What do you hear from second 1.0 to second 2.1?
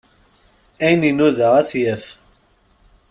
inuda ad t-yaf.